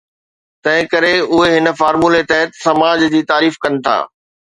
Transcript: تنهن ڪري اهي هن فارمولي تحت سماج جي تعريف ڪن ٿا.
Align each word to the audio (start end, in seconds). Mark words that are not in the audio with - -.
تنهن 0.63 0.87
ڪري 0.93 1.11
اهي 1.37 1.53
هن 1.57 1.75
فارمولي 1.83 2.25
تحت 2.35 2.59
سماج 2.65 3.09
جي 3.15 3.25
تعريف 3.33 3.65
ڪن 3.67 3.83
ٿا. 3.89 3.97